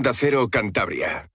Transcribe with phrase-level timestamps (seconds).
[0.00, 1.28] Da Cero Cantabria.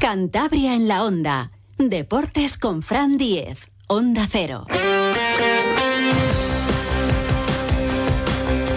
[0.00, 1.50] Cantabria en la onda.
[1.76, 3.58] Deportes con Fran Diez.
[3.88, 4.66] Onda Cero.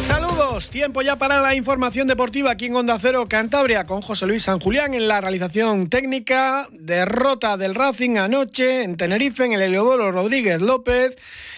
[0.01, 4.43] Saludos, tiempo ya para la información deportiva aquí en Onda Cero Cantabria con José Luis
[4.43, 10.11] San Julián en la realización técnica, derrota del Racing anoche en Tenerife en el Heliodoro
[10.11, 11.15] Rodríguez López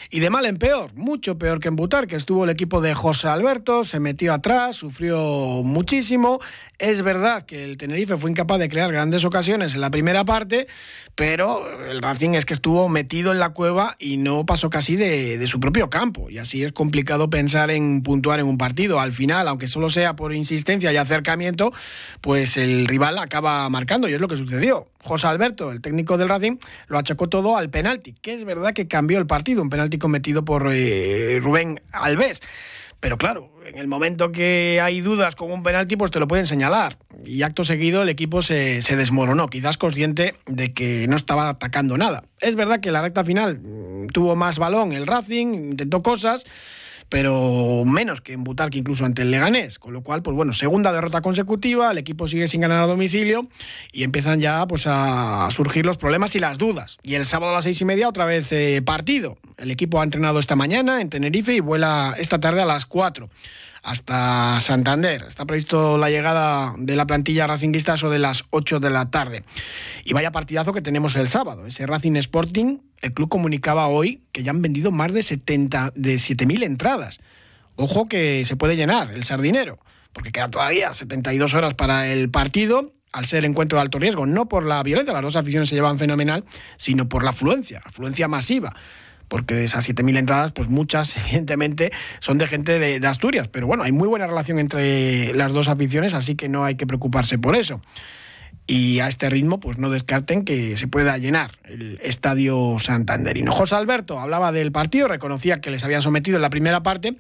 [0.10, 2.96] y de mal en peor, mucho peor que en Butar, que estuvo el equipo de
[2.96, 6.40] José Alberto, se metió atrás, sufrió muchísimo.
[6.80, 10.68] Es verdad que el Tenerife fue incapaz de crear grandes ocasiones en la primera parte,
[11.16, 15.40] pero el Racing es que estuvo metido en la cueva y no pasó casi de,
[15.40, 16.30] de, su propio campo.
[16.30, 19.00] Y así es complicado pensar en puntuar en un partido.
[19.00, 21.74] Al final, aunque solo sea por insistencia y acercamiento,
[22.22, 24.88] pues el rival acaba marcando y es lo que sucedió.
[25.04, 28.88] José Alberto, el técnico del Racing, lo achacó todo al penalti, que es verdad que
[28.88, 32.42] cambió el partido, un penalti cometido por eh, Rubén Alves.
[33.00, 36.48] Pero claro, en el momento que hay dudas con un penalti, pues te lo pueden
[36.48, 36.98] señalar.
[37.24, 41.96] Y acto seguido el equipo se, se, desmoronó, quizás consciente de que no estaba atacando
[41.98, 42.24] nada.
[42.40, 46.46] Es verdad que la recta final mm, tuvo más balón el Racing, intentó cosas,
[47.10, 50.92] pero menos que en Butarque incluso ante el Leganés, con lo cual, pues bueno, segunda
[50.92, 53.48] derrota consecutiva, el equipo sigue sin ganar a domicilio
[53.92, 56.98] y empiezan ya pues a surgir los problemas y las dudas.
[57.04, 59.38] Y el sábado a las seis y media otra vez eh, partido.
[59.58, 63.30] El equipo ha entrenado esta mañana en Tenerife y vuela esta tarde a las cuatro
[63.88, 65.24] hasta Santander.
[65.30, 69.46] Está previsto la llegada de la plantilla racinguista eso de las 8 de la tarde.
[70.04, 71.66] Y vaya partidazo que tenemos el sábado.
[71.66, 76.16] Ese Racing Sporting, el club comunicaba hoy que ya han vendido más de 70 de
[76.16, 77.22] 7.000 entradas.
[77.78, 79.80] Ojo que se puede llenar el sardinero,
[80.12, 84.50] porque queda todavía 72 horas para el partido al ser encuentro de alto riesgo, no
[84.50, 86.44] por la violencia, las dos aficiones se llevan fenomenal,
[86.76, 88.76] sino por la afluencia, afluencia masiva
[89.28, 93.48] porque de esas 7.000 entradas, pues muchas, evidentemente, son de gente de, Asturias.
[93.48, 96.88] Pero bueno, hay muy buena relación entre las dos aficiones, así que no hay que
[96.88, 97.82] preocuparse por eso.
[98.70, 103.54] Y a este ritmo, pues no descarten que se pueda llenar el estadio santanderino.
[103.54, 107.16] José Alberto hablaba del partido, reconocía que les habían sometido en la primera parte,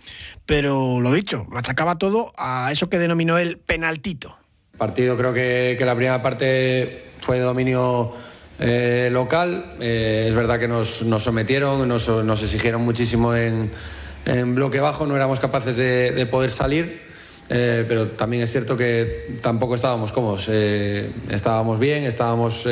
[0.46, 4.38] pero lo dicho, lo achacaba todo a eso que denominó el penaltito.
[4.78, 8.14] Partido creo que la primera parte fue de dominio
[8.60, 9.66] eh, local.
[9.80, 13.70] Eh, es verdad que nos, nos sometieron, nos, nos, exigieron muchísimo en,
[14.26, 17.02] en, bloque bajo, no éramos capaces de, de poder salir,
[17.50, 20.50] eh, pero también es cierto que tampoco estábamos cómodos.
[20.50, 22.68] Estábamos bien, estábamos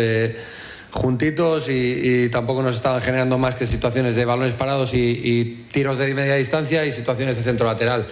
[0.89, 6.15] juntitos y, tampoco nos estaban generando más que situaciones de balones parados y tiros de
[6.15, 8.07] media distancia y situaciones de centro lateral.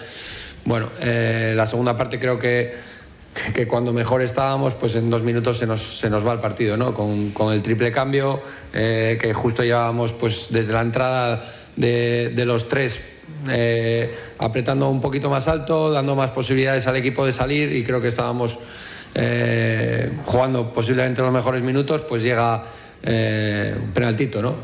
[0.66, 2.93] Bueno, la segunda parte creo que
[3.54, 6.78] que cuando mejor estábamos, pues en dos minutos se nos, se nos va el partido,
[6.78, 6.94] ¿no?
[6.94, 8.42] Con, con el triple cambio,
[8.74, 11.44] eh, que justo llevábamos pues desde la entrada
[11.76, 13.02] de, de los tres
[13.50, 18.02] eh, apretando un poquito más alto, dando más posibilidades al equipo de salir y creo
[18.02, 18.60] que estábamos
[19.16, 22.66] eh, jugando posiblemente los mejores minutos, pues llega
[23.06, 24.56] un penaltito, ¿no?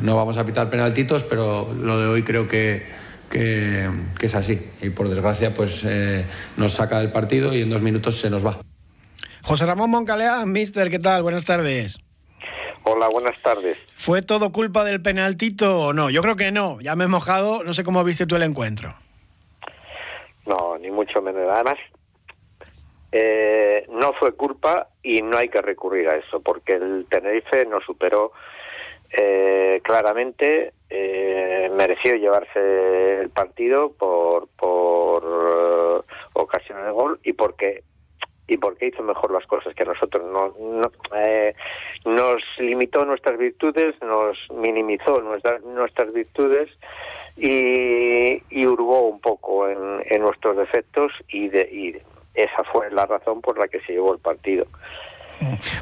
[0.00, 2.86] no vamos a pitar penaltitos, pero lo de hoy creo que
[3.36, 4.58] que, que, es así.
[4.80, 6.24] Y por desgracia, pues eh,
[6.56, 8.56] nos saca del partido y en dos minutos se nos va.
[9.42, 11.22] José Ramón Moncalea, mister, ¿qué tal?
[11.22, 11.98] Buenas tardes.
[12.84, 13.76] Hola, buenas tardes.
[13.94, 16.08] ¿Fue todo culpa del penaltito o no?
[16.08, 16.80] Yo creo que no.
[16.80, 17.62] Ya me he mojado.
[17.62, 18.94] No sé cómo viste tú el encuentro.
[20.46, 21.42] No, ni mucho menos.
[21.52, 21.76] Además,
[23.12, 27.84] eh, no fue culpa y no hay que recurrir a eso, porque el Tenerife nos
[27.84, 28.32] superó
[29.10, 36.02] eh, claramente eh, mereció llevarse el partido por por uh,
[36.34, 37.82] ocasiones de gol y porque
[38.48, 40.24] y porque hizo mejor las cosas que nosotros.
[40.24, 41.54] No, no eh,
[42.04, 46.68] nos limitó nuestras virtudes nos minimizó nuestras nuestras virtudes
[47.36, 51.96] y, y hurgó un poco en, en nuestros defectos y, de, y
[52.34, 54.66] esa fue la razón por la que se llevó el partido.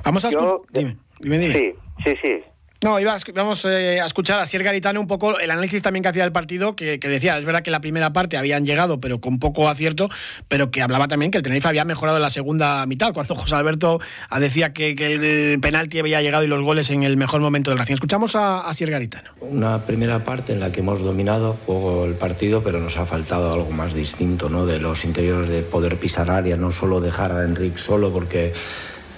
[0.04, 1.54] Vamos a Yo, dime, dime, dime.
[1.54, 2.44] sí sí sí
[2.84, 6.02] no, iba a, vamos eh, a escuchar a Sier Garitano un poco el análisis también
[6.02, 9.00] que hacía del partido, que, que, decía, es verdad que la primera parte habían llegado,
[9.00, 10.10] pero con poco acierto,
[10.48, 13.54] pero que hablaba también que el Tenerife había mejorado en la segunda mitad, cuando José
[13.54, 14.00] Alberto
[14.38, 17.78] decía que, que el penalti había llegado y los goles en el mejor momento del
[17.78, 17.94] Racing.
[17.94, 19.30] Escuchamos a, a Garitano.
[19.40, 21.56] Una primera parte en la que hemos dominado
[22.04, 24.66] el partido, pero nos ha faltado algo más distinto, ¿no?
[24.66, 28.52] De los interiores de poder pisar área, no solo dejar a Enrique solo, porque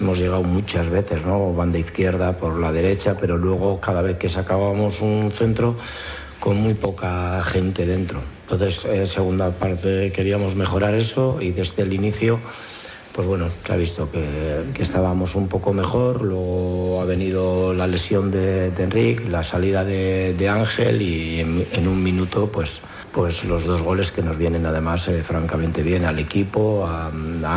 [0.01, 1.53] Hemos llegado muchas veces, ¿no?
[1.55, 5.77] Banda izquierda, por la derecha, pero luego cada vez que sacábamos un centro
[6.39, 8.21] con muy poca gente dentro.
[8.43, 12.39] Entonces, en segunda parte queríamos mejorar eso y desde el inicio
[13.17, 18.31] pues bueno, se ha visto que, estábamos un poco mejor, luego ha venido la lesión
[18.31, 22.83] de, Enrique, la salida de, Ángel y en, un minuto pues,
[23.13, 27.11] pues los dos goles que nos vienen además eh, francamente bien al equipo, a,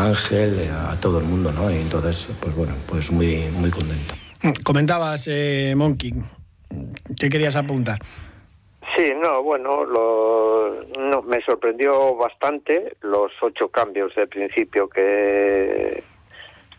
[0.07, 1.69] Ángel, a todo el mundo, ¿no?
[1.69, 4.15] Y entonces, pues bueno, pues muy, muy contento.
[4.63, 6.13] Comentabas, eh, Monkey,
[7.17, 7.99] ¿qué querías apuntar?
[8.99, 16.03] Sí, no, bueno, lo, no, me sorprendió bastante los ocho cambios de principio que,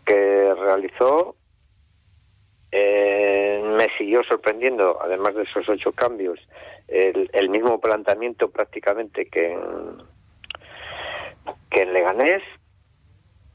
[0.05, 1.35] que realizó.
[2.73, 6.39] Eh, me siguió sorprendiendo, además de esos ocho cambios,
[6.89, 10.03] el, mismo planteamiento prácticamente que en,
[11.71, 12.43] que en Leganés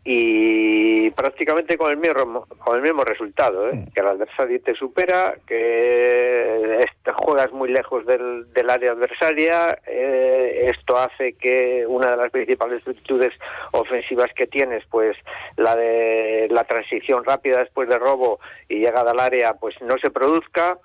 [0.08, 3.86] y prácticamente con el mismo con el mismo resultado ¿eh?
[3.92, 6.86] que el adversario te supera que
[7.16, 12.86] juegas muy lejos del, del área adversaria eh, esto hace que una de las principales
[12.86, 13.34] virtudes
[13.72, 15.18] ofensivas que tienes pues
[15.58, 20.12] la de la transición rápida después de robo y llegada al área pues no se
[20.12, 20.78] produzca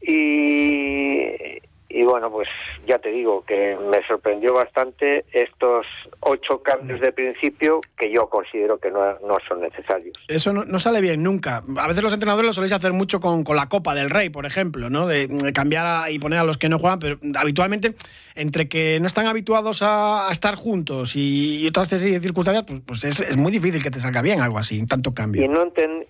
[0.00, 1.58] y,
[1.96, 2.46] y bueno, pues
[2.86, 5.86] ya te digo que me sorprendió bastante estos
[6.20, 10.14] ocho cambios de principio que yo considero que no, no son necesarios.
[10.28, 11.64] Eso no, sale bien nunca.
[11.78, 14.44] A veces los entrenadores lo soléis hacer mucho con, con la Copa del Rey, por
[14.44, 15.06] ejemplo, ¿no?
[15.06, 17.94] De, cambiar y poner a los que no juegan, pero habitualmente
[18.34, 23.50] entre que no están habituados a, estar juntos y, otras circunstancias, pues, pues es, muy
[23.50, 25.42] difícil que te salga bien algo así, tanto cambio.
[25.42, 26.06] Y no, no, es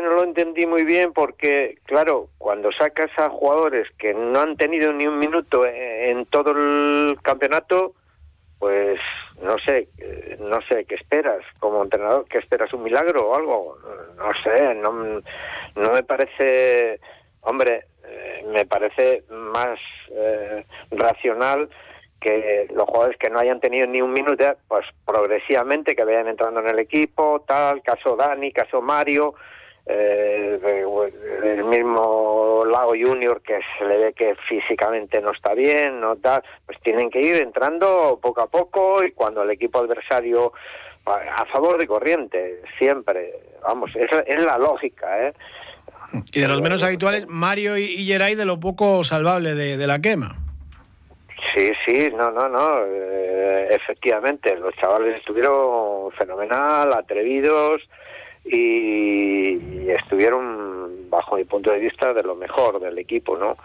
[0.00, 4.92] no lo entendí muy bien porque, claro, cuando sacas a jugadores que no han tenido
[4.92, 7.94] ni un minuto en, todo el campeonato,
[8.58, 8.98] pues
[9.42, 9.88] no sé,
[10.40, 12.24] no sé, ¿qué esperas como entrenador?
[12.28, 12.72] ¿Qué esperas?
[12.72, 13.76] ¿Un milagro o algo?
[14.16, 14.92] No sé, no,
[15.76, 17.00] no me parece,
[17.40, 19.78] hombre, eh, me parece más
[20.10, 21.68] eh, racional
[22.20, 26.60] que los jugadores que no hayan tenido ni un minuto, pues progresivamente que vayan entrando
[26.60, 29.34] en el equipo, tal, caso Dani, caso Mario,
[29.86, 30.58] eh,
[31.44, 36.42] el mismo Lago Junior que se le ve que físicamente no está bien, no tal,
[36.66, 40.52] pues tienen que ir entrando poco a poco y cuando el equipo adversario
[41.06, 45.34] a favor de corriente, siempre, vamos, es, es la lógica, ¿eh?
[46.32, 50.44] Y de los menos habituales, Mario y Geray de lo poco salvable de la quema.
[51.54, 52.84] Sí, sí, no, no, no.
[52.86, 57.82] Eh, efectivamente, los chavales estuvieron fenomenal, atrevidos
[58.44, 63.56] y, estuvieron, bajo mi punto de vista, de lo mejor del equipo, ¿no?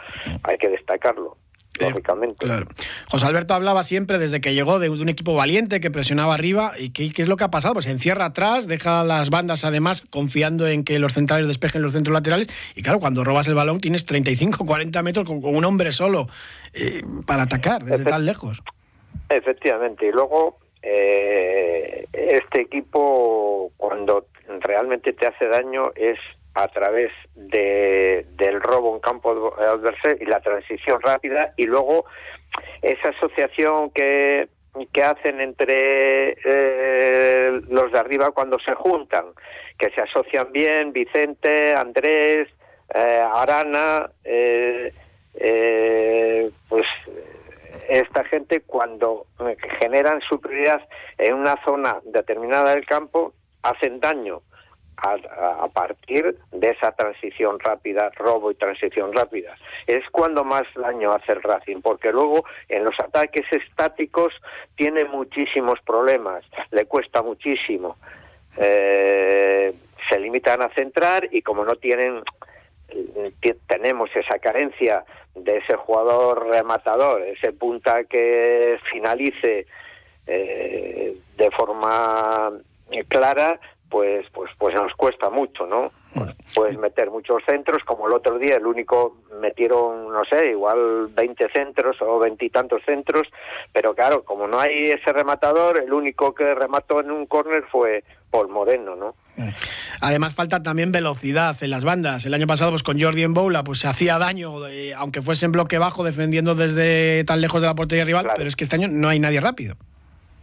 [0.44, 1.38] Hay que destacarlo.
[1.80, 2.46] Lógicamente.
[2.46, 2.68] Claro.
[3.10, 6.72] José Alberto hablaba siempre desde que llegó de, un equipo valiente que presionaba arriba.
[6.78, 7.76] ¿Y qué, qué, es lo que ha pasado?
[7.76, 11.94] Pues se encierra atrás, deja las bandas además confiando en que los centrales despejen los
[11.94, 12.48] centros laterales.
[12.76, 16.28] Y claro, cuando robas el balón tienes 35, 40 metros con, un hombre solo
[16.74, 18.62] eh, para atacar desde tan lejos.
[19.30, 20.08] Efectivamente.
[20.08, 24.26] Y luego, eh, este equipo, cuando
[24.62, 26.20] realmente te hace daño, es
[26.56, 32.06] a través de, del robo en campo adversario y la transición rápida y luego
[32.82, 34.50] esa asociación que,
[34.92, 39.26] que hacen entre eh, los de arriba cuando se juntan,
[39.78, 42.48] que se asocian bien, Vicente, Andrés,
[42.94, 44.92] eh, Arana, eh,
[46.68, 46.86] pues
[47.88, 49.26] esta gente cuando
[49.80, 50.82] generan superioridad
[51.18, 53.34] en una zona determinada del campo
[53.64, 54.42] hacen daño
[55.02, 59.56] a, partir de esa transición rápida, robo y transición rápida.
[59.88, 64.34] Es cuando más daño hace el Racing, porque luego en los ataques estáticos
[64.76, 67.98] tiene muchísimos problemas, le cuesta muchísimo.
[68.58, 69.74] Eh,
[70.10, 72.24] se limitan a centrar y como no tienen
[73.68, 79.68] tenemos esa carencia de ese jugador rematador, ese punta que finalice
[80.26, 82.52] eh, de forma
[83.08, 85.92] clara, pues pues pues nos cuesta mucho, ¿no?
[86.56, 91.50] Puedes meter muchos centros, como el otro día, el único metieron, no sé, igual 20
[91.52, 93.28] centros o veintitantos centros,
[93.72, 98.04] pero claro, como no hay ese rematador, el único que remató en un córner fue
[98.32, 99.16] Paul Moreno, ¿no?
[100.02, 102.26] Además falta también velocidad en las bandas.
[102.26, 105.46] El año pasado pues con Jordi en Boula pues se hacía daño, eh, aunque fuese
[105.46, 108.76] en bloque bajo defendiendo desde tan lejos de la portería rival, pero es que este
[108.76, 109.76] año no hay nadie rápido.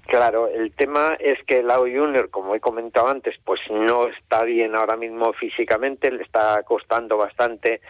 [0.07, 4.77] Claro, el tema es que Lau Junior, como he comentado antes, pues no está bien
[4.77, 7.81] ahora mismo físicamente, le está costando bastante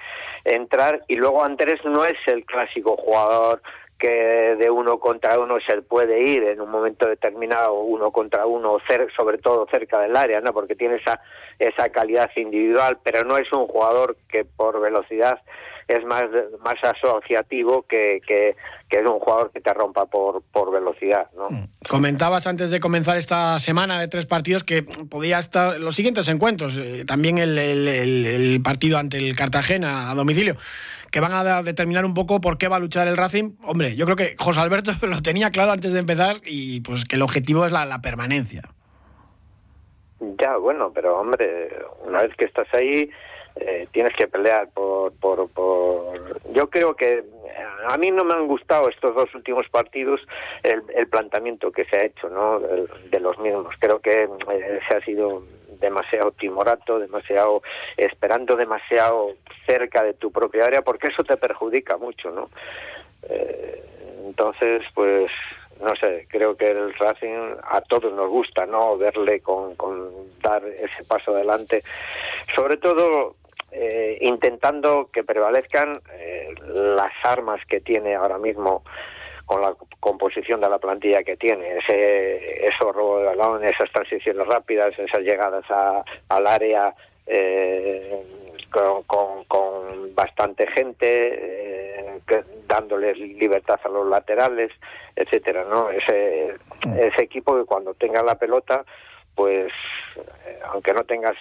[0.45, 3.61] entrar y luego Andrés no es el clásico jugador
[3.99, 8.79] que de uno contra uno se puede ir en un momento determinado uno contra uno,
[9.17, 10.53] sobre todo cerca del área, ¿no?
[10.53, 11.21] Porque tiene esa,
[11.59, 15.41] esa calidad individual, pero no es un jugador que por velocidad
[15.89, 16.25] es más
[16.65, 18.57] más asociativo que, que,
[18.91, 21.29] es un jugador que te rompa por, por velocidad.
[21.37, 21.49] ¿no?
[21.51, 21.69] Mm.
[21.89, 26.77] Comentabas antes de comenzar esta semana de tres partidos que podía estar los siguientes encuentros,
[26.77, 30.57] eh, también el, el, partido ante el Cartagena a domicilio
[31.11, 33.53] que van a determinar un poco por qué va a luchar el Racing.
[33.65, 37.17] Hombre, yo creo que José Alberto lo tenía claro antes de empezar y pues que
[37.17, 38.63] el objetivo es la, la permanencia.
[40.19, 41.71] Ya, bueno, pero hombre,
[42.07, 43.11] una vez que estás ahí,
[43.57, 45.51] eh, tienes que pelear por, por.
[46.53, 47.25] Yo creo que
[47.89, 50.21] a mí no me han gustado estos dos últimos partidos
[50.63, 52.61] el, el planteamiento que se ha hecho ¿no?
[52.61, 53.75] de, los mismos.
[53.79, 55.43] Creo que eh, se ha sido
[55.81, 57.63] demasiado timorato, demasiado
[57.97, 59.35] esperando demasiado
[59.67, 62.51] cerca de tu propia área, porque eso te perjudica mucho, ¿no?
[63.29, 63.83] Eh,
[64.27, 65.31] entonces, pues
[65.81, 68.97] no sé, creo que el Racing a todos nos gusta, ¿no?
[68.97, 70.11] Verle con, con
[70.41, 71.83] dar ese paso adelante.
[72.55, 73.37] Sobre todo
[73.73, 78.85] eh, intentando que prevalezcan eh, las armas que tiene ahora mismo
[79.45, 84.47] con la composición de la plantilla que tiene, ese, esos robos de balón, esas transiciones
[84.47, 86.95] rápidas, esas llegadas a, al área
[87.27, 88.23] eh,
[88.71, 92.23] con, con, bastante gente,
[92.67, 94.71] dándoles libertad a los laterales,
[95.15, 95.91] etcétera, ¿no?
[95.91, 96.57] Ese,
[96.99, 98.85] ese equipo que cuando tenga la pelota,
[99.35, 99.73] pues
[100.73, 101.37] aunque no tengas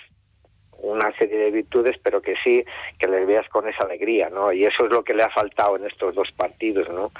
[0.86, 2.64] una serie de virtudes, pero que sí
[3.00, 4.52] que les veas con esa alegría, ¿no?
[4.52, 7.12] Y eso es lo que le ha faltado en estos dos partidos, ¿no?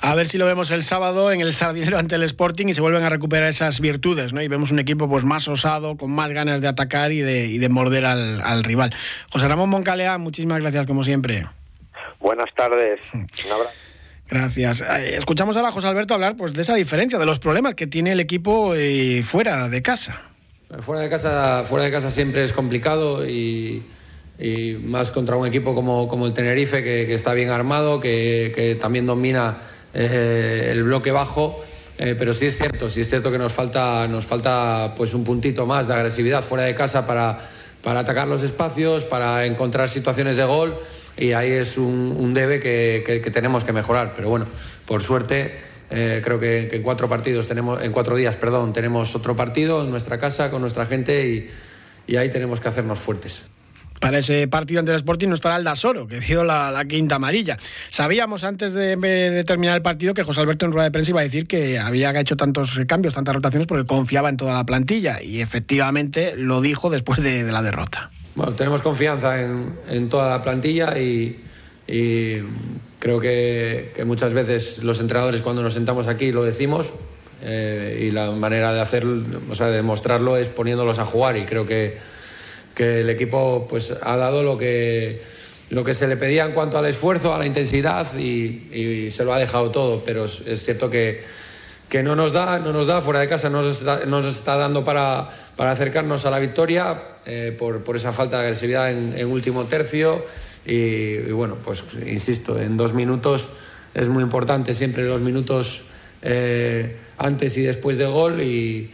[0.00, 2.80] A ver si lo vemos el sábado en el Sardinero ante el Sporting y se
[2.80, 4.42] vuelven a recuperar esas virtudes, ¿no?
[4.42, 7.58] Y vemos un equipo pues más osado, con más ganas de atacar y de, y
[7.58, 8.94] de morder al, rival.
[9.30, 11.44] José Ramón Moncalea, muchísimas gracias como siempre.
[12.20, 13.00] Buenas tardes.
[13.14, 13.26] Un
[14.28, 14.80] Gracias.
[14.80, 17.86] Eh, escuchamos ahora a José Alberto hablar pues, de esa diferencia, de los problemas que
[17.86, 20.22] tiene el equipo eh, fuera de casa.
[20.80, 23.82] Fuera de casa, fuera de casa siempre es complicado y,
[24.82, 29.58] más contra un equipo como, el Tenerife, que, está bien armado, que, también domina
[29.92, 31.62] eh, el bloque bajo.
[31.98, 35.24] Eh, pero sí es cierto, sí es cierto que nos falta, nos falta pues un
[35.24, 37.38] puntito más de agresividad fuera de casa para,
[37.84, 40.78] para atacar los espacios, para encontrar situaciones de gol
[41.18, 44.14] y ahí es un, debe que tenemos que mejorar.
[44.16, 44.46] Pero bueno,
[44.86, 49.36] por suerte eh, creo que, en cuatro partidos tenemos, en cuatro días, perdón, tenemos otro
[49.36, 51.50] partido en nuestra casa con nuestra gente
[52.08, 53.50] y, ahí tenemos que hacernos fuertes.
[54.00, 57.16] Para ese partido ante el Sporting no estará el Dasoro, que vio la, la quinta
[57.16, 57.58] amarilla.
[57.90, 61.24] Sabíamos antes de, terminar el partido que José Alberto en rueda de prensa iba a
[61.24, 65.22] decir que había hecho tantos cambios, tantas rotaciones, porque confiaba en toda la plantilla.
[65.22, 68.10] Y efectivamente lo dijo después de, la derrota.
[68.34, 71.38] Bueno, tenemos confianza en, toda la plantilla y
[73.02, 76.92] Creo que, muchas veces los entrenadores cuando nos sentamos aquí lo decimos
[77.42, 81.42] eh, y la manera de hacer, o sea, de demostrarlo es poniéndolos a jugar y
[81.42, 81.98] creo que,
[82.76, 85.20] que el equipo pues ha dado lo que
[85.70, 89.34] lo que se le pedía en cuanto al esfuerzo, a la intensidad y, se lo
[89.34, 91.24] ha dejado todo, pero es, cierto que,
[91.88, 94.56] que, no nos da, no nos da fuera de casa, no nos está, nos está
[94.56, 99.14] dando para, para, acercarnos a la victoria eh, por, por, esa falta de agresividad en,
[99.16, 100.24] en último tercio
[100.64, 103.48] y, bueno, pues insisto, en dos minutos
[103.94, 105.82] es muy importante siempre los minutos
[106.22, 108.90] eh, antes y después del gol y,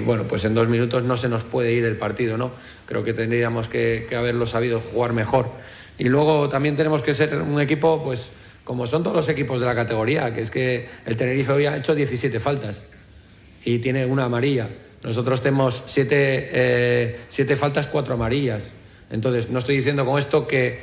[0.00, 2.52] bueno, pues en dos minutos no se nos puede ir el partido, ¿no?
[2.86, 5.50] Creo que tendríamos que, haberlo sabido jugar mejor.
[5.98, 8.30] Y luego también tenemos que ser un equipo, pues
[8.64, 11.76] como son todos los equipos de la categoría, que es que el Tenerife hoy ha
[11.76, 12.84] hecho 17 faltas
[13.64, 14.68] y tiene una amarilla.
[15.02, 18.72] Nosotros tenemos 7 eh, faltas, 4 amarillas.
[19.10, 20.80] Entonces, no estoy diciendo con esto que,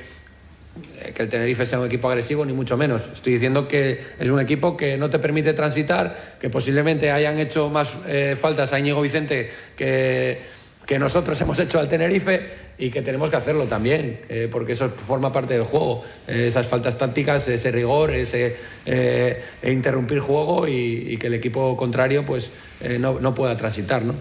[1.02, 3.10] eh, que el Tenerife sea un equipo agresivo, ni mucho menos.
[3.14, 7.70] Estoy diciendo que es un equipo que no te permite transitar, que posiblemente hayan hecho
[7.70, 10.42] más eh, faltas a Íñigo Vicente que,
[10.86, 14.90] que, nosotros hemos hecho al Tenerife y que tenemos que hacerlo también, eh, porque eso
[14.90, 16.04] forma parte del juego.
[16.28, 18.56] esas faltas tácticas, ese rigor, ese
[18.86, 22.52] e interrumpir juego y, que el equipo contrario pues,
[23.00, 24.04] no, no pueda transitar.
[24.04, 24.14] ¿no?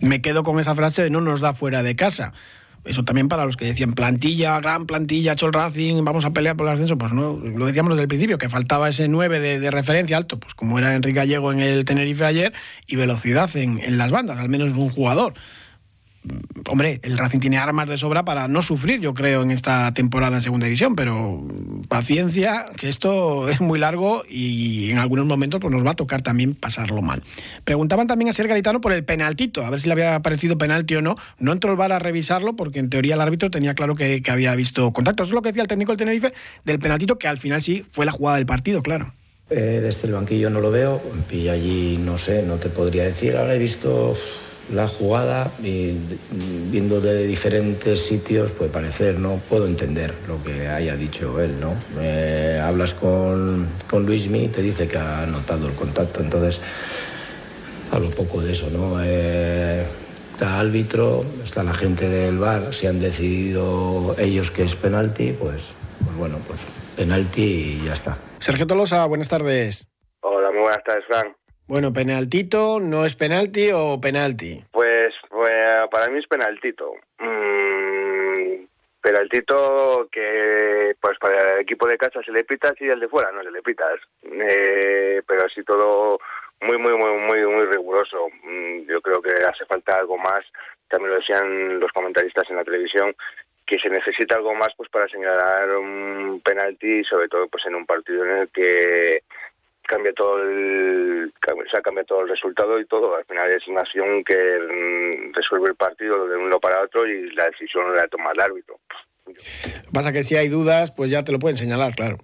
[0.00, 2.32] Me quedo con esa frase de no nos da fuera de casa
[2.84, 6.56] eso también para los que decían plantilla, gran plantilla, hecho el Racing, vamos a pelear
[6.56, 9.70] por el ascenso, pues no, lo decíamos desde el principio, que faltaba ese 9 de,
[9.70, 12.52] referencia alto, pues como era Enrique Gallego en el Tenerife ayer,
[12.86, 15.34] y velocidad en, en las bandas, al menos un jugador
[16.68, 20.36] hombre, el Racing tiene armas de sobra para no sufrir, yo creo, en esta temporada
[20.36, 21.42] en segunda división, pero
[21.88, 26.22] paciencia, que esto es muy largo y en algunos momentos pues, nos va a tocar
[26.22, 27.22] también pasarlo mal.
[27.64, 30.96] Preguntaban también a Sergio Garitano por el penaltito, a ver si le había parecido penalti
[30.96, 31.16] o no.
[31.38, 34.54] No entró el VAR a revisarlo porque en teoría el árbitro tenía claro que, había
[34.54, 35.22] visto contacto.
[35.22, 36.32] Eso es lo que decía el técnico del Tenerife
[36.64, 39.12] del penaltito, que al final sí fue la jugada del partido, claro.
[39.48, 43.36] Eh, desde el banquillo no lo veo, y allí no sé, no te podría decir.
[43.36, 44.16] Ahora he visto
[44.72, 45.96] la jugada y
[46.70, 51.74] viendo de diferentes sitios puede parecer, no puedo entender lo que haya dicho él, ¿no?
[52.00, 56.60] Eh, hablas con, con Luismi y te dice que ha notado el contacto, entonces
[57.90, 59.02] hablo poco de eso, ¿no?
[59.02, 59.84] Eh,
[60.32, 65.72] está árbitro, está la gente del bar, si han decidido ellos que es penalti, pues,
[66.04, 66.60] pues bueno, pues
[66.96, 68.16] penalti y ya está.
[68.38, 69.86] Sergio Tolosa, buenas tardes.
[70.20, 71.34] Hola, muy buenas tardes, Frank.
[71.70, 74.60] Bueno, penaltito, ¿no es penalti o penalti?
[74.72, 75.52] Pues, pues
[75.88, 76.94] para mí es penaltito.
[77.20, 78.64] Mm,
[79.00, 83.30] penaltito que pues para el equipo de casa se le pitas y el de fuera
[83.30, 84.00] no se le pitas.
[84.24, 86.18] Eh, pero así todo
[86.60, 88.26] muy, muy, muy, muy, muy riguroso.
[88.42, 90.40] Mm, yo creo que hace falta algo más.
[90.88, 93.14] También lo decían los comentaristas en la televisión
[93.64, 97.86] que se necesita algo más pues para señalar un penalti sobre todo pues en un
[97.86, 99.22] partido en el que
[99.90, 103.16] cambia todo el o sea, cambia todo el resultado y todo.
[103.16, 107.30] Al final es una acción que mm, resuelve el partido de uno para otro y
[107.32, 108.78] la decisión la toma el árbitro.
[109.92, 112.18] Pasa que si hay dudas pues ya te lo pueden señalar claro.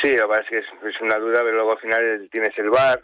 [0.00, 2.70] Sí lo que pasa es que es, una duda pero luego al final tienes el
[2.70, 3.00] bar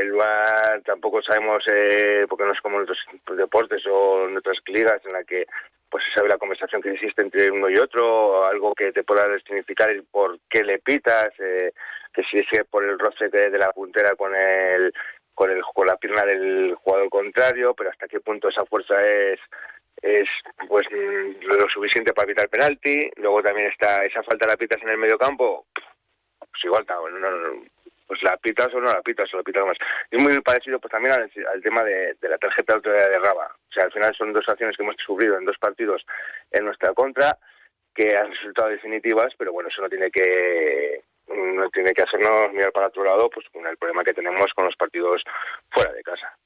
[0.00, 2.98] el VAR tampoco sabemos, eh, porque no es como en otros
[3.36, 5.46] deportes o en otras ligas en la que
[5.94, 9.90] pues sabe la conversación que existe entre uno y otro, algo que te pueda significar
[9.90, 11.72] el por qué le pitas, eh,
[12.12, 14.92] que si es por el roce de la puntera con el
[15.36, 19.38] con el con la pierna del jugador contrario, pero hasta qué punto esa fuerza es
[20.02, 20.28] es
[20.66, 23.12] pues lo suficiente para evitar penalti.
[23.14, 25.66] Luego también está esa falta de la pitas en el medio campo,
[26.40, 27.62] pues igual no, no,
[28.06, 29.76] pues la pitas o no la pitas o la pitas más.
[30.10, 33.46] Es muy parecido pues también al, tema de, la tarjeta de autoridad de Raba.
[33.46, 36.04] O sea, al final son dos acciones que hemos sufrido en dos partidos
[36.50, 37.38] en nuestra contra
[37.94, 42.70] que han resultado definitivas, pero bueno, eso no tiene que no tiene que hacernos mirar
[42.72, 45.22] para otro lado pues con el problema que tenemos con los partidos
[45.70, 46.36] fuera de casa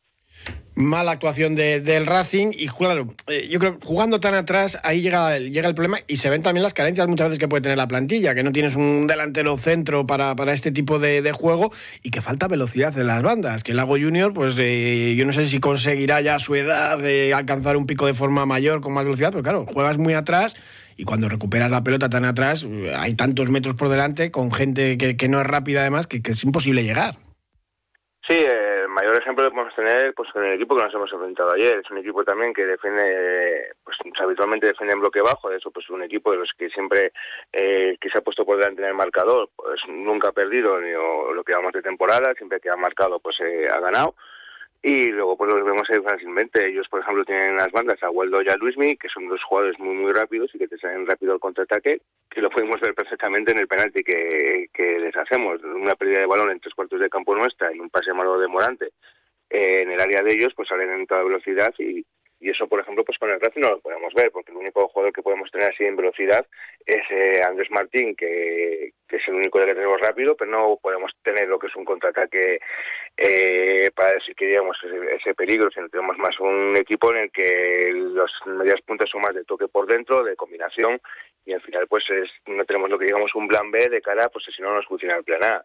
[0.78, 5.36] mala actuación del Racing y claro, eh, yo creo que jugando tan atrás ahí llega
[5.36, 7.76] el, llega el problema y se ven también las carencias muchas veces que puede tener
[7.76, 11.72] la plantilla, que no tienes un delantero centro para, para este tipo de, juego
[12.04, 15.32] y que falta velocidad en las bandas, que el Lago Junior pues eh, yo no
[15.32, 18.92] sé si conseguirá ya a su edad de alcanzar un pico de forma mayor con
[18.92, 20.54] más velocidad, pero claro, juegas muy atrás
[20.96, 22.64] y cuando recuperas la pelota tan atrás
[22.96, 26.44] hay tantos metros por delante con gente que, no es rápida además que, que es
[26.44, 27.27] imposible llegar.
[28.28, 31.50] Sí, el mayor ejemplo lo podemos tener pues con el equipo que nos hemos enfrentado
[31.52, 31.78] ayer.
[31.82, 35.48] Es un equipo también que defiende, pues habitualmente defiende en bloque bajo.
[35.48, 37.12] De eso, pues un equipo de los que siempre
[37.50, 40.90] eh, que se ha puesto por delante en el marcador, pues nunca ha perdido ni
[40.90, 42.34] lo que vamos de temporada.
[42.34, 44.14] Siempre que ha marcado, pues eh, ha ganado
[44.82, 46.66] y luego pues los vemos ahí fácilmente.
[46.68, 49.78] Ellos, por ejemplo, tienen las bandas a Waldo y a Luismi, que son dos jugadores
[49.78, 53.52] muy muy rápidos y que te salen rápido al contraataque, que lo podemos ver perfectamente
[53.52, 55.62] en el penalti que, que les hacemos.
[55.64, 58.48] Una pérdida de balón en tres cuartos de campo nuestra y un pase malo de
[58.48, 58.92] Morante
[59.50, 62.04] eh, en el área de ellos, pues salen en toda velocidad y,
[62.40, 64.86] y eso, por ejemplo, pues con el Racing no lo podemos ver, porque el único
[64.88, 66.46] jugador que podemos tener así en velocidad
[66.86, 71.48] es eh, Andrés Martín, que, es el único que tenemos rápido, pero no podemos tener
[71.48, 72.60] lo que es un contraataque
[73.16, 77.32] eh, para decir que digamos ese, ese, peligro, sino tenemos más un equipo en el
[77.32, 81.00] que las medias puntas son más de toque por dentro, de combinación,
[81.44, 84.28] y al final pues es, no tenemos lo que digamos un plan B de cara,
[84.28, 85.64] pues si no nos funciona el plan A.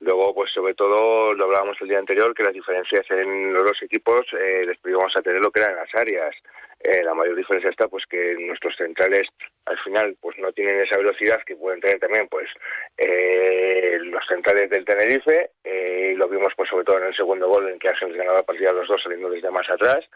[0.00, 3.82] Luego, pues sobre todo, lo hablábamos el día anterior, que las diferencias en los dos
[3.82, 6.34] equipos eh, les íbamos a tener lo que eran las áreas.
[6.80, 9.28] Eh, la mayor diferencia está pues que nuestros centrales
[9.66, 12.48] al final pues no tienen esa velocidad que pueden tener también pues
[12.96, 17.68] eh, los centrales del Tenerife y lo vimos pues sobre todo en el segundo gol
[17.68, 20.08] en que Arsenal ganaba la partida los dos saliendo desde más atrás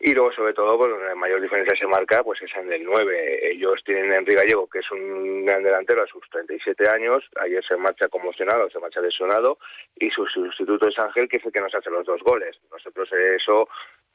[0.00, 3.52] y luego, sobre todo, pues, la mayor diferencia se marca pues es en el 9.
[3.52, 7.24] Ellos tienen a Enrique Gallego, que es un gran delantero a sus 37 años.
[7.40, 9.58] Ayer se marcha conmocionado, se marcha lesionado.
[9.96, 12.56] Y su sustituto es Ángel, que es el que nos hace los dos goles.
[12.70, 13.68] Nosotros eso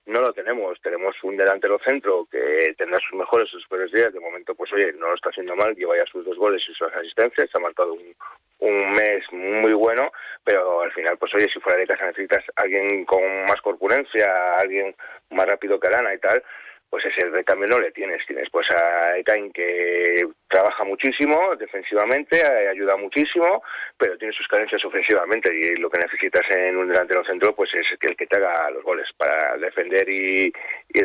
[0.09, 0.79] no lo tenemos.
[0.81, 4.11] Tenemos un delantero centro que tendrá sus mejores, sus peores días.
[4.13, 5.75] De momento, pues oye, no lo está haciendo mal.
[5.75, 7.49] Lleva ya sus dos goles y sus asistencias.
[7.53, 8.15] Ha marcado un,
[8.59, 10.11] un mes muy bueno,
[10.43, 14.95] pero al final, pues oye, si fuera de casa necesitas alguien con más corpulencia, alguien
[15.29, 16.43] más rápido que Arana y tal,
[16.89, 18.25] pues ese recambio no le tienes.
[18.25, 23.61] Tienes pues a Ekain que trabaja muchísimo defensivamente, eh, ayuda muchísimo,
[23.97, 27.85] pero tiene sus carencias ofensivamente y lo que necesitas en un delantero centro pues es
[28.01, 30.51] el que te haga los goles para defender y,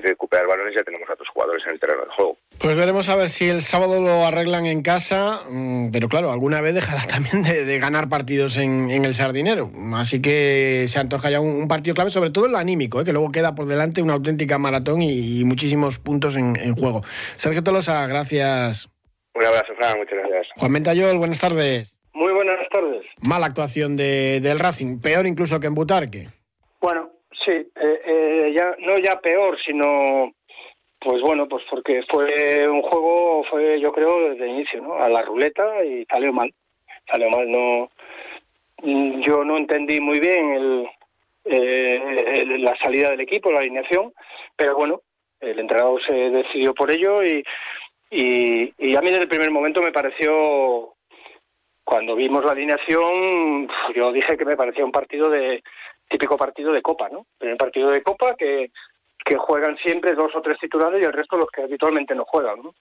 [0.04, 2.37] recuperar balones ya tenemos a otros jugadores en el terreno del juego.
[2.59, 6.61] Pues veremos a ver si el sábado lo arreglan en casa, mm, pero claro, alguna
[6.61, 9.70] vez dejará también de, ganar partidos en, el Sardinero.
[9.94, 13.04] Así que se antoja ya un, partido clave, sobre todo en lo anímico, ¿eh?
[13.04, 17.02] que luego queda por delante una auténtica maratón y, muchísimos puntos en, juego.
[17.37, 18.93] Sergio Tolosa, gracias.
[19.34, 20.48] Un abrazo, Fran, muchas gracias.
[20.56, 21.98] Juan Mentayol, buenas tardes.
[22.12, 22.32] Muy
[22.74, 23.06] tardes.
[23.22, 26.28] Mala actuación de, del Racing, peor incluso que en Butarque.
[26.80, 27.10] Bueno,
[27.44, 30.32] sí, eh, eh, ya no ya peor, sino
[30.98, 34.94] pues bueno, pues porque fue un juego, fue yo creo desde el inicio, ¿no?
[34.96, 36.52] A la ruleta y salió mal,
[37.10, 37.90] salió mal, no,
[39.20, 40.88] yo no entendí muy bien el,
[41.44, 44.12] eh, la salida del equipo, la alineación,
[44.56, 45.02] pero bueno,
[45.40, 47.44] el entrenador se decidió por ello y,
[48.14, 50.94] y, y a mí desde el primer momento me pareció
[51.85, 55.62] cuando vimos la alineación, yo dije que me parecía un partido de
[56.09, 57.27] típico partido de Copa, ¿no?
[57.40, 58.70] Un partido de Copa que,
[59.24, 62.62] que juegan siempre dos o tres titulares y el resto los que habitualmente no juegan,
[62.62, 62.74] ¿no?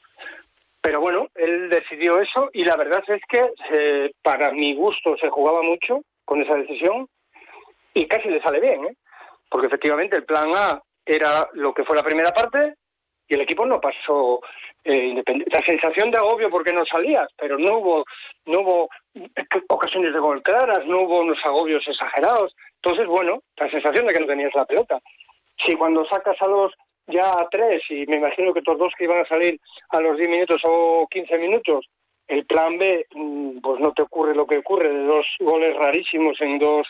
[0.81, 3.41] Pero bueno, él decidió eso y la verdad es que
[3.71, 7.07] eh, para mi gusto se jugaba mucho con esa decisión
[7.93, 8.95] y casi le sale bien, ¿eh?
[9.49, 12.75] Porque efectivamente el plan A era lo que fue la primera parte
[13.27, 14.41] y el equipo no pasó
[14.85, 18.05] eh, La sensación de agobio porque no salías, pero no hubo,
[18.45, 18.89] no hubo
[19.69, 22.55] ocasiones de gol claras, no hubo unos agobios exagerados.
[22.75, 24.99] Entonces, bueno, la sensación de que no tenías la pelota.
[25.65, 26.73] Si cuando sacas a los
[27.07, 30.17] ya a tres, y me imagino que todos dos que iban a salir a los
[30.17, 31.85] 10 minutos o 15 minutos,
[32.27, 36.39] el plan B, mm, pues no te ocurre lo que ocurre, de dos goles rarísimos
[36.41, 36.87] en dos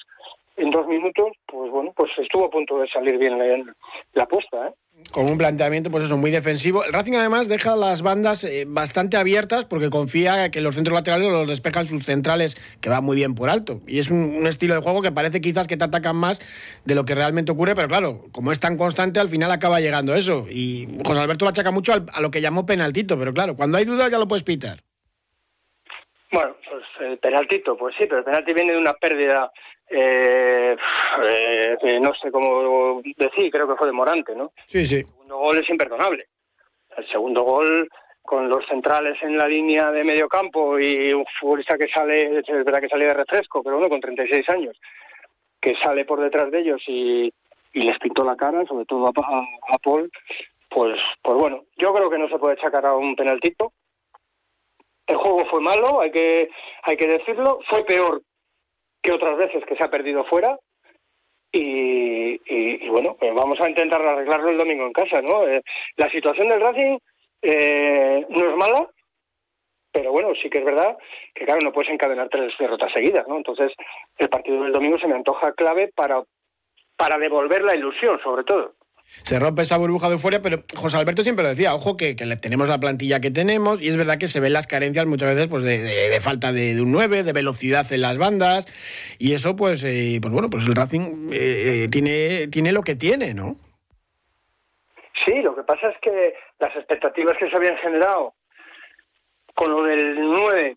[0.56, 3.76] en dos minutos, pues bueno, pues estuvo a punto de salir bien la,
[4.13, 4.74] la apuesta, ¿eh?
[5.12, 6.84] con un planteamiento, pues eso, muy defensivo.
[6.84, 11.30] El Racing además deja las bandas eh, bastante abiertas porque confía que los centros laterales
[11.30, 13.82] los despejan sus centrales, que van muy bien por alto.
[13.88, 16.39] Y es un, estilo de juego que parece quizás que te atacan más
[16.86, 20.16] de lo que realmente ocurre, pero claro, como es tan constante, al final acaba llegando
[20.16, 20.46] eso.
[20.50, 23.86] Y José Alberto lo achaca mucho a lo que llamó penaltito, pero claro, cuando hay
[23.86, 24.80] duda ya lo puedes pitar.
[26.32, 29.52] Bueno, pues el penaltito, pues sí, pero el penalti viene de una pérdida
[29.96, 30.76] eh,
[31.82, 34.52] eh, no sé cómo decir, creo que fue de Morante, ¿no?
[34.66, 34.96] Sí, sí.
[34.96, 36.28] El segundo gol es imperdonable.
[36.98, 37.90] El segundo gol
[38.24, 42.48] con los centrales en la línea de medio campo y un futbolista que sale, es
[42.48, 44.80] verdad que sale de refresco, pero bueno, con 36 años,
[45.60, 47.32] que sale por detrás de ellos y,
[47.74, 50.10] les pintó la cara, sobre todo a, a, Paul,
[50.70, 53.74] pues, pues bueno, yo creo que no se puede sacar a un penaltito.
[55.08, 56.50] El juego fue malo, hay que,
[56.84, 58.22] hay que decirlo, fue peor
[59.04, 60.58] que otras veces que se ha perdido fuera.
[61.56, 65.48] Y, bueno, pues vamos a intentar arreglarlo el domingo en casa, ¿no?
[65.48, 65.62] Eh,
[65.98, 66.98] la situación del Racing
[67.44, 68.89] eh, no es mala,
[69.92, 70.98] pero bueno, sí que es verdad
[71.36, 73.38] que, claro, no puedes encadenar tres derrotas seguidas, ¿no?
[73.38, 73.72] Entonces,
[74.18, 76.24] el partido del domingo se me antoja clave para,
[76.98, 78.74] para devolver la ilusión, sobre todo
[79.22, 82.68] se rompe esa burbuja de euforia, pero José Alberto siempre lo decía, ojo que, tenemos
[82.68, 85.63] la plantilla que tenemos y es verdad que se ven las carencias muchas veces pues
[85.63, 88.68] de, falta de, un 9, de velocidad en las bandas
[89.20, 92.96] y eso pues, eh, pues bueno, pues el Racing eh, eh, tiene, tiene lo que
[92.96, 93.56] tiene, ¿no?
[95.24, 98.34] Sí, lo que pasa es que las expectativas que se habían generado
[99.54, 100.76] con lo del 9,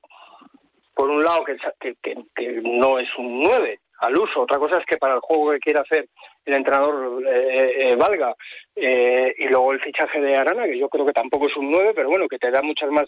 [0.95, 1.97] por un lado que, que,
[2.35, 5.59] que no es un 9 al uso, otra cosa es que para el juego que
[5.59, 6.09] quiere hacer
[6.47, 8.35] el entrenador eh, eh, valga.
[8.75, 11.93] Eh, y luego el fichaje de Arana, que yo creo que tampoco es un 9,
[11.95, 13.07] pero bueno, que te da muchas más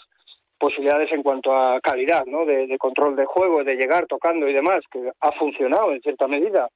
[0.59, 2.45] posibilidades en cuanto a calidad, ¿no?
[2.45, 6.69] De, control de juego, de llegar tocando y demás, que ha funcionado en cierta medida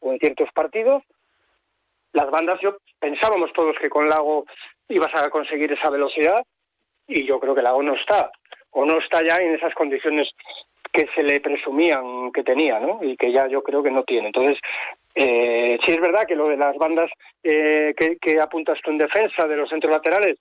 [0.00, 1.02] o en ciertos partidos.
[2.12, 4.44] Las bandas, yo pensábamos todos que con Lago
[4.88, 6.44] ibas a conseguir esa velocidad
[7.06, 8.30] y yo creo que Lago no está,
[8.72, 10.28] o no está ya en esas condiciones
[10.92, 12.98] que se le presumían que tenía, ¿no?
[13.02, 14.26] Y que ya yo creo que no tiene.
[14.26, 14.58] Entonces,
[15.14, 17.10] eh, sí es verdad que lo de las bandas
[17.42, 20.38] eh, que, apuntas tú en defensa de los centros laterales,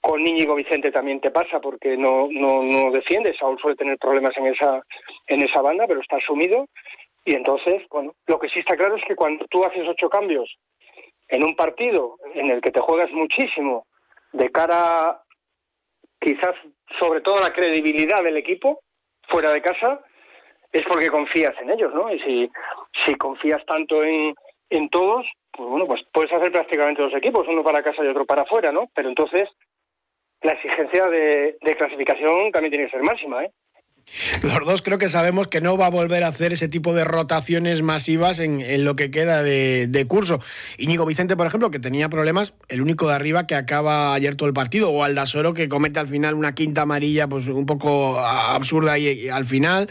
[0.00, 3.36] con Íñigo Vicente también te pasa porque no, no, no defiende.
[3.38, 4.82] Saúl suele tener problemas en esa,
[5.28, 6.66] en esa banda, pero está asumido.
[7.24, 10.52] Y entonces, bueno, lo que sí está claro es que cuando tú haces ocho cambios
[11.28, 13.86] en un partido en el que te juegas muchísimo
[14.32, 15.22] de cara
[16.20, 16.54] quizás
[16.98, 18.80] sobre todo la credibilidad del equipo
[19.28, 20.00] fuera de casa,
[20.72, 22.12] es porque confías en ellos, ¿no?
[22.12, 22.50] Y
[23.04, 24.34] si, confías tanto en,
[24.70, 28.24] en todos, pues bueno, pues puedes hacer prácticamente dos equipos, uno para casa y otro
[28.24, 28.88] para afuera, ¿no?
[28.94, 29.48] Pero entonces
[30.40, 33.52] la exigencia de, de clasificación también tiene que ser máxima, ¿eh?
[34.42, 37.04] Los dos creo que sabemos que no va a volver a hacer ese tipo de
[37.04, 40.40] rotaciones masivas en, lo que queda de, curso.
[40.78, 44.48] Íñigo Vicente, por ejemplo, que tenía problemas, el único de arriba que acaba ayer todo
[44.48, 48.98] el partido, o Aldasoro que comete al final una quinta amarilla pues un poco absurda
[48.98, 49.88] y, al final.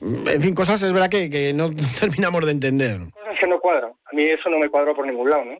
[0.00, 2.98] En fin, cosas es verdad que, no terminamos de entender.
[3.12, 3.90] Cosas que no cuadran.
[3.90, 5.58] A mí eso no me cuadró por ningún lado, ¿no?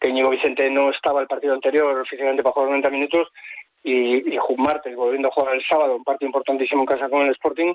[0.00, 3.28] que Íñigo Vicente no estaba el partido anterior oficialmente para jugar 90 minutos
[3.82, 7.32] y, y martes, volviendo a jugar el sábado, un partido importantísimo en casa con el
[7.32, 7.74] Sporting,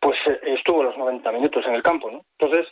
[0.00, 2.24] pues eh, estuvo los 90 minutos en el campo, ¿no?
[2.38, 2.66] Entonces,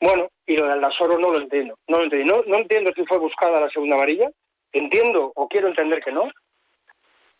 [0.00, 3.18] bueno, y lo de Aldasoro no lo entiendo, no lo entiendo, no, entiendo si fue
[3.18, 4.28] buscada la segunda amarilla,
[4.72, 6.30] entiendo o quiero entender que no,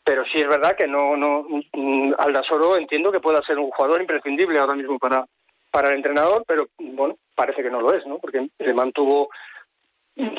[0.05, 4.01] pero sí es verdad que no, no, mm, Aldasoro entiendo que pueda ser un jugador
[4.01, 5.25] imprescindible ahora mismo para,
[5.71, 8.19] para el entrenador, pero bueno, parece que no lo es, ¿no?
[8.19, 9.29] Porque le mantuvo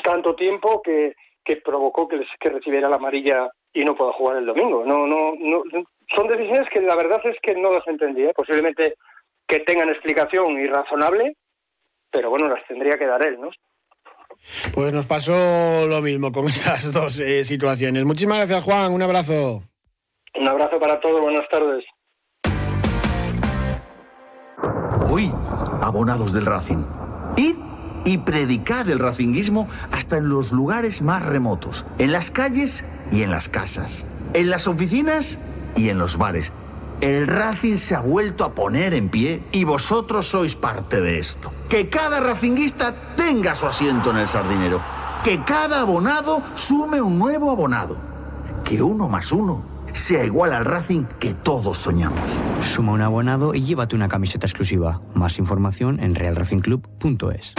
[0.02, 4.46] tanto tiempo que, que provocó que, que recibiera la amarilla y no pueda jugar el
[4.46, 4.84] domingo.
[4.86, 5.62] No, no, no,
[6.16, 8.32] son decisiones que la verdad es que no las entendía.
[8.32, 8.94] Posiblemente
[9.46, 11.36] que tengan explicación y razonable,
[12.10, 13.50] pero bueno, las tendría que dar él, ¿no?
[14.74, 18.04] Pues nos pasó lo mismo con esas dos eh, situaciones.
[18.04, 18.92] Muchísimas gracias, Juan.
[18.92, 19.60] Un abrazo.
[20.34, 21.20] Un abrazo para todos.
[21.20, 21.84] Buenas tardes.
[25.10, 25.30] Hoy,
[25.82, 26.82] abonados del Racing.
[27.36, 27.65] Id
[28.06, 33.30] y predicad el racinguismo hasta en los lugares más remotos, en las calles y en
[33.30, 35.38] las casas, en las oficinas
[35.76, 36.52] y en los bares.
[37.00, 41.52] El Racing se ha vuelto a poner en pie y vosotros sois parte de esto.
[41.68, 44.80] Que cada racinguista tenga su asiento en el sardinero.
[45.22, 47.98] Que cada abonado sume un nuevo abonado.
[48.64, 52.20] Que uno más uno sea igual al Racing que todos soñamos.
[52.62, 55.00] Suma un abonado y llévate una camiseta exclusiva.
[55.14, 57.54] Más información en realracingclub.es.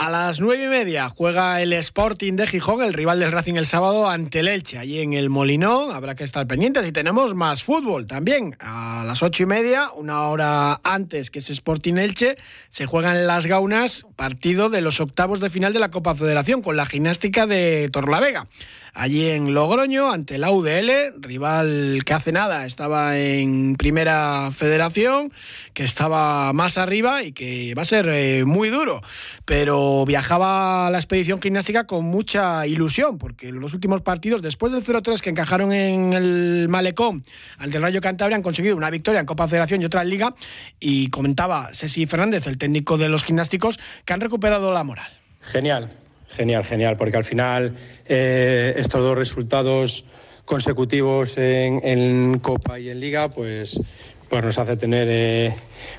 [0.00, 3.66] A las nueve y media juega el Sporting de Gijón, el rival del Racing el
[3.66, 5.94] sábado, ante el Elche, allí en el Molinón.
[5.94, 8.56] Habrá que estar pendientes y tenemos más fútbol también.
[8.60, 12.38] A las ocho y media, una hora antes que ese Sporting Elche,
[12.70, 16.78] se juegan las Gaunas, partido de los octavos de final de la Copa Federación con
[16.78, 18.46] la gimnástica de Torlavega
[18.94, 25.32] allí en Logroño ante la UDL, rival que hace nada estaba en primera federación,
[25.74, 29.02] que estaba más arriba y que va a ser eh, muy duro.
[29.44, 35.20] Pero viajaba la expedición gimnástica con mucha ilusión, porque los últimos partidos, después del 0-3
[35.20, 37.22] que encajaron en el Malecón
[37.58, 40.34] ante el Rayo Cantabria, han conseguido una victoria en Copa Federación y otra en Liga.
[40.78, 45.10] Y comentaba Ceci Fernández, el técnico de los gimnásticos, que han recuperado la moral.
[45.40, 45.99] Genial,
[46.36, 47.74] Genial, genial, porque al final
[48.06, 50.04] eh, estos dos resultados
[50.44, 53.80] consecutivos en, Copa y en Liga, pues,
[54.28, 55.54] pues nos hace tener eh,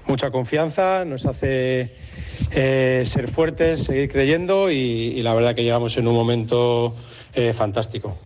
[0.07, 1.91] mucha confianza, nos hace
[2.51, 6.95] eh, ser fuertes, seguir creyendo y, y, la verdad que llegamos en un momento
[7.53, 8.17] fantástico.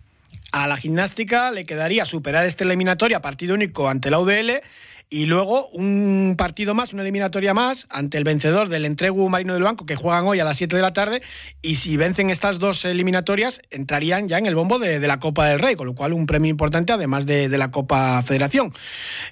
[0.50, 4.62] A la gimnástica le quedaría superar esta eliminatoria partido único ante la UDL
[5.08, 9.62] y luego un partido más, una eliminatoria más, ante el vencedor del Entregu Marino del
[9.62, 11.22] Banco, que juegan hoy a las 7 de la tarde.
[11.62, 15.60] Y si vencen estas dos eliminatorias, entrarían ya en el bombo de, la Copa del
[15.60, 18.72] Rey, con lo cual un premio importante, además de, la Copa Federación.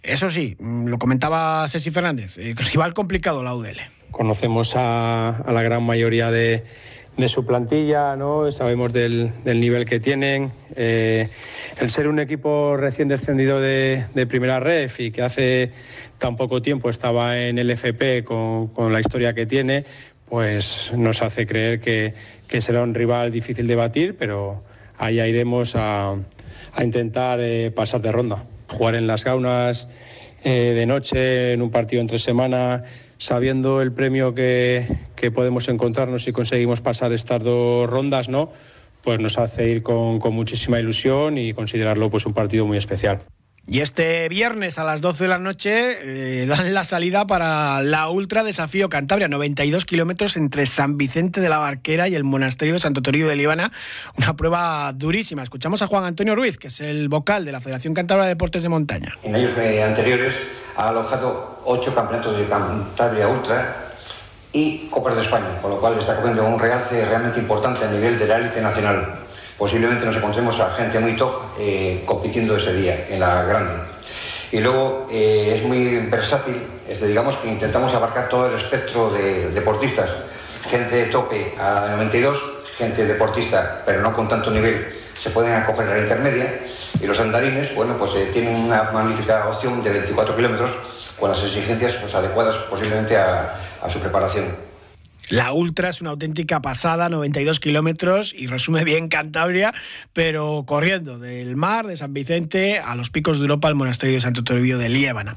[0.02, 3.80] Eso sí, mm, lo comentaba Ceci Fernández, eh, rival complicado la UDL.
[4.12, 6.64] Conocemos a la gran mayoría de
[7.16, 8.50] de su plantilla, ¿no?
[8.50, 10.52] sabemos del, nivel que tienen.
[10.74, 11.28] Eh,
[11.80, 15.70] el ser un equipo recién descendido de, primera ref y que hace
[16.18, 19.84] tan poco tiempo estaba en el FP con, la historia que tiene,
[20.28, 22.14] pues nos hace creer que,
[22.60, 24.62] será un rival difícil de batir, pero
[24.98, 26.16] ahí iremos a,
[26.82, 28.44] intentar eh, pasar de ronda.
[28.68, 29.86] Jugar en las gaunas
[30.42, 32.84] eh, de noche, en un partido entre semana
[33.18, 34.86] sabiendo el premio que,
[35.34, 38.52] podemos encontrarnos si conseguimos pasar estas dos rondas, ¿no?
[39.02, 43.20] Pues nos hace ir con, muchísima ilusión y considerarlo pues un partido muy especial.
[43.66, 48.10] Y este viernes a las 12 de la noche eh, dan la salida para la
[48.10, 52.80] Ultra Desafío Cantabria, 92 kilómetros entre San Vicente de la Barquera y el Monasterio de
[52.80, 53.72] Santo Toribio de Líbana.
[54.18, 55.42] Una prueba durísima.
[55.42, 58.62] Escuchamos a Juan Antonio Ruiz, que es el vocal de la Federación Cantabria de Deportes
[58.62, 59.16] de Montaña.
[59.22, 60.34] En años anteriores
[60.76, 63.92] ha alojado ocho campeonatos de Cantabria Ultra
[64.52, 68.18] y Copas de España, con lo cual está cogiendo un realce realmente importante a nivel
[68.18, 69.23] de la élite nacional.
[69.64, 73.72] Posiblemente nos encontremos a gente muy top eh, compitiendo ese día en la grande.
[74.52, 79.48] Y luego eh, es muy versátil, es digamos que intentamos abarcar todo el espectro de
[79.52, 80.10] deportistas,
[80.68, 82.38] gente de tope a 92,
[82.76, 84.86] gente deportista pero no con tanto nivel
[85.18, 86.60] se pueden acoger a la intermedia
[87.00, 90.72] y los andarines, bueno, pues eh, tienen una magnífica opción de 24 kilómetros
[91.18, 93.58] con las exigencias pues, adecuadas posiblemente a
[93.90, 94.63] su preparación.
[95.30, 99.72] La Ultra es una auténtica pasada, 92 kilómetros, y resume bien Cantabria,
[100.12, 104.20] pero corriendo del mar de San Vicente a los picos de Europa al monasterio de
[104.20, 105.36] Santo Toribio de Liébana.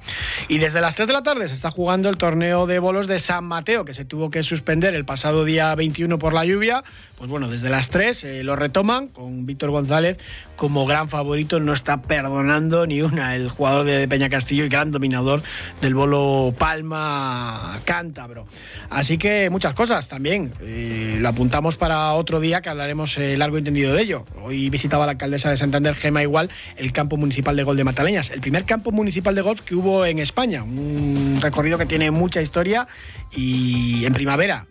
[0.50, 3.20] Y desde las 3 de la tarde se está jugando el torneo de bolos de
[3.20, 6.84] San Mateo, que se tuvo que suspender el pasado día 21 por la lluvia.
[7.18, 10.18] Pues bueno, desde las 3 eh, lo retoman con Víctor González
[10.56, 14.92] como gran favorito, no está perdonando ni una el jugador de Peña Castillo y gran
[14.92, 15.42] dominador
[15.82, 18.48] del bolo Palma Cántabro.
[18.90, 20.54] Así que muchas cosas también.
[20.60, 24.26] Eh, lo apuntamos para otro día que hablaremos eh, largo y entendido de ello.
[24.42, 28.32] Hoy visitaba la alcaldesa de Santander, Gema Igual, el campo municipal de golf de Mataleñas,
[28.32, 30.64] el primer campo municipal de golf que hubo en España.
[30.64, 32.88] Un recorrido que tiene mucha historia
[33.32, 34.68] y en primavera,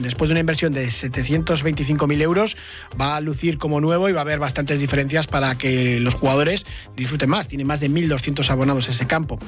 [0.00, 2.56] después de una inversión de 725.000 euros,
[3.00, 6.66] va a lucir como nuevo y va a haber bastantes diferencias para que los jugadores
[6.96, 7.48] disfruten más.
[7.48, 9.38] Tiene más de 1.200 abonados ese campo.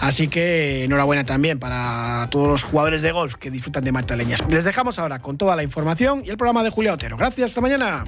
[0.00, 4.40] Así que enhorabuena también para todos los jugadores de golf que disfrutan de Mataleñas.
[4.48, 7.16] Les dejamos ahora con toda la información y el programa de Julio Otero.
[7.16, 8.04] Gracias, hasta mañana.